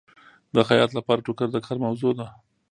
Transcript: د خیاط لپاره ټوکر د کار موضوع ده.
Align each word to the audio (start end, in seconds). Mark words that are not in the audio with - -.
د 0.55 0.57
خیاط 0.69 0.91
لپاره 0.97 1.23
ټوکر 1.25 1.47
د 1.51 1.57
کار 1.65 1.77
موضوع 1.85 2.11
ده. 2.19 2.27